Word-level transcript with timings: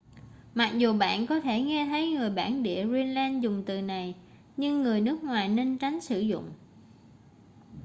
mặc 0.55 0.71
dù 0.77 0.97
bạn 0.97 1.27
có 1.27 1.39
thể 1.39 1.61
nghe 1.61 1.85
thấy 1.85 2.09
người 2.09 2.29
bản 2.29 2.63
địa 2.63 2.85
greenland 2.85 3.43
dùng 3.43 3.63
từ 3.65 3.81
này 3.81 4.15
nhưng 4.57 4.83
người 4.83 5.01
nước 5.01 5.23
ngoài 5.23 5.49
nên 5.49 5.77
tránh 5.77 6.01
sử 6.01 6.19
dụng 6.19 6.49